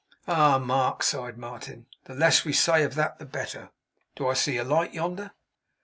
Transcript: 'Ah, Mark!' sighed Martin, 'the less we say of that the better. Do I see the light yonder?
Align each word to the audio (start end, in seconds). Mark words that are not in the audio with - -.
'Ah, 0.27 0.57
Mark!' 0.57 1.03
sighed 1.03 1.37
Martin, 1.37 1.85
'the 2.05 2.15
less 2.15 2.43
we 2.43 2.51
say 2.51 2.81
of 2.83 2.95
that 2.95 3.19
the 3.19 3.23
better. 3.27 3.69
Do 4.15 4.27
I 4.29 4.33
see 4.33 4.57
the 4.57 4.63
light 4.63 4.95
yonder? 4.95 5.33